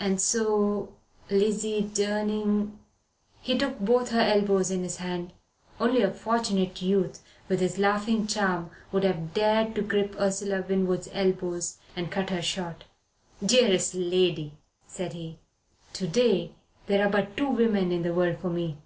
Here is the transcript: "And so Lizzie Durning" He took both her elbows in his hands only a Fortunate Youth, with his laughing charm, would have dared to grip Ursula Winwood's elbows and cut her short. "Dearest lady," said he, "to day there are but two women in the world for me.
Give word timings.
"And 0.00 0.22
so 0.22 0.94
Lizzie 1.28 1.82
Durning" 1.82 2.78
He 3.46 3.58
took 3.58 3.78
both 3.78 4.08
her 4.08 4.22
elbows 4.22 4.70
in 4.70 4.82
his 4.82 4.96
hands 4.96 5.32
only 5.78 6.00
a 6.00 6.10
Fortunate 6.10 6.80
Youth, 6.80 7.22
with 7.46 7.60
his 7.60 7.78
laughing 7.78 8.26
charm, 8.26 8.70
would 8.90 9.04
have 9.04 9.34
dared 9.34 9.74
to 9.74 9.82
grip 9.82 10.16
Ursula 10.18 10.62
Winwood's 10.66 11.10
elbows 11.12 11.76
and 11.94 12.10
cut 12.10 12.30
her 12.30 12.40
short. 12.40 12.84
"Dearest 13.44 13.94
lady," 13.94 14.54
said 14.86 15.12
he, 15.12 15.40
"to 15.92 16.08
day 16.08 16.52
there 16.86 17.06
are 17.06 17.10
but 17.10 17.36
two 17.36 17.50
women 17.50 17.92
in 17.92 18.00
the 18.00 18.14
world 18.14 18.38
for 18.38 18.48
me. 18.48 18.78